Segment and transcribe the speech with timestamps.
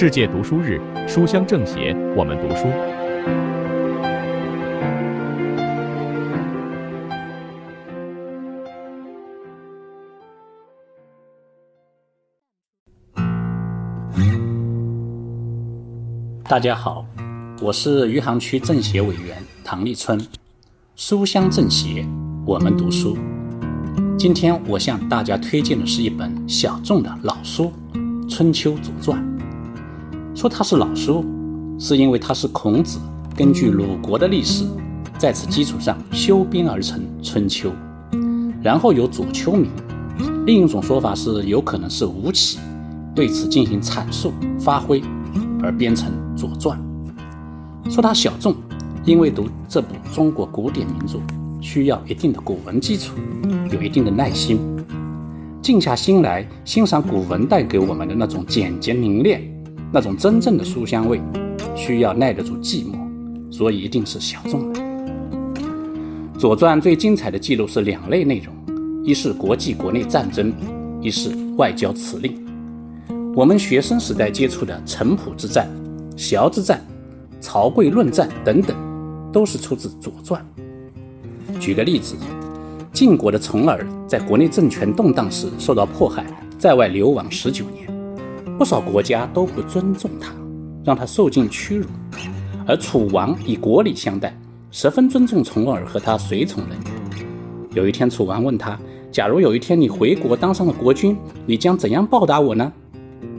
[0.00, 2.68] 世界读书日，书香政协，我们读书。
[16.44, 17.04] 大家好，
[17.60, 20.24] 我是余杭区政协委员唐立春。
[20.94, 22.06] 书香政协，
[22.46, 23.18] 我们读书。
[24.16, 27.72] 今天我向大家推荐的是一本小众的老书
[28.30, 29.20] 《春秋左传》。
[30.38, 31.24] 说它是老书，
[31.80, 33.00] 是因为它是孔子
[33.34, 34.64] 根据鲁国的历史，
[35.18, 37.72] 在此基础上修编而成《春秋》，
[38.62, 39.68] 然后有左丘明。
[40.46, 42.60] 另一种说法是，有可能是吴起
[43.16, 45.02] 对此进行阐述发挥，
[45.60, 46.78] 而编成《左传》。
[47.92, 48.54] 说它小众，
[49.04, 51.18] 因为读这部中国古典名著
[51.60, 53.12] 需要一定的古文基础，
[53.72, 54.60] 有一定的耐心，
[55.60, 59.42] 静下心来欣赏古文带给我们的那种简洁凝练。
[59.90, 61.20] 那种真正的书香味，
[61.74, 62.98] 需要耐得住寂寞，
[63.50, 64.80] 所以一定是小众的。
[66.38, 68.54] 《左传》最精彩的记录是两类内容：
[69.02, 70.52] 一是国际国内战争，
[71.00, 72.46] 一是外交辞令。
[73.34, 75.66] 我们学生时代接触的城濮之战、
[76.16, 76.84] 崤之战、
[77.40, 78.76] 曹刿论战等等，
[79.32, 80.44] 都是出自《左传》。
[81.58, 82.14] 举个例子，
[82.92, 86.26] 晋国的重耳在国内政权动荡时受到迫害，
[86.58, 87.97] 在外流亡十九年。
[88.58, 90.34] 不少国家都不尊重他，
[90.84, 91.86] 让他受尽屈辱，
[92.66, 94.36] 而楚王以国礼相待，
[94.72, 96.76] 十分尊重重耳和他随从人。
[97.72, 98.76] 有一天，楚王问他
[99.12, 102.72] ：“假如有一天你回国当上了国君，你将怎样报答我呢？”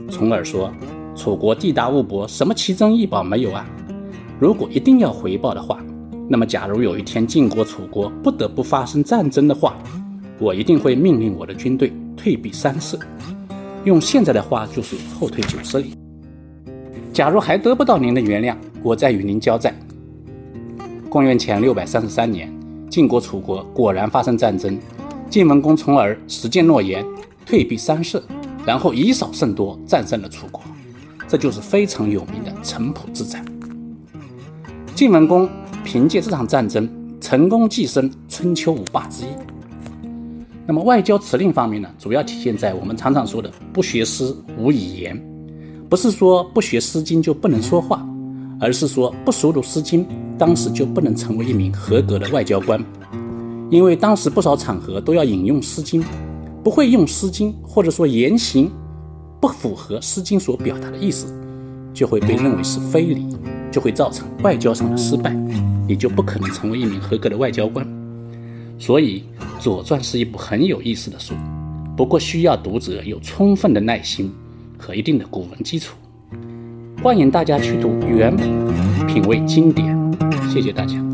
[0.08, 0.72] 重耳说
[1.14, 3.68] ：“楚国地大物博，什么奇珍异宝没有啊？
[4.38, 5.78] 如果一定要回报的话，
[6.30, 9.76] 那么假如有一天晋国、楚国不得不发生战争的话，
[10.38, 12.98] 我一定会命令我的军队退避三舍。”
[13.84, 15.94] 用现在的话就是后退九十里。
[17.12, 19.74] 假如还得不到您的原谅，我再与您交战。
[21.08, 22.52] 公元前六百三十三年，
[22.90, 24.78] 晋国、楚国果然发生战争。
[25.28, 27.04] 晋文公从而实践诺言，
[27.46, 28.22] 退避三舍，
[28.66, 30.62] 然后以少胜多战胜了楚国。
[31.26, 33.44] 这就是非常有名的城濮之战。
[34.94, 35.48] 晋文公
[35.84, 36.88] 凭借这场战争，
[37.20, 39.28] 成功跻身春秋五霸之一。
[40.70, 45.20] 那么外交辞令方面呢，主要体现在我们常常说的“不学诗，无以言”，
[45.90, 48.08] 不是说不学《诗经》就不能说话，
[48.60, 50.04] 而是说不熟读《诗经》，
[50.38, 52.80] 当时就不能成为一名合格的外交官。
[53.68, 56.00] 因为当时不少场合都要引用《诗经》，
[56.62, 58.70] 不会用《诗经》，或者说言行
[59.40, 61.26] 不符合《诗经》所表达的意思，
[61.92, 63.26] 就会被认为是非礼，
[63.72, 65.32] 就会造成外交上的失败，
[65.88, 67.84] 你就不可能成为一名合格的外交官。
[68.80, 69.22] 所以，
[69.62, 71.34] 《左传》是一部很有意思的书，
[71.94, 74.32] 不过需要读者有充分的耐心
[74.78, 75.94] 和一定的古文基础。
[77.02, 78.34] 欢迎大家去读原
[79.06, 79.94] 品味经典。
[80.50, 81.09] 谢谢大家。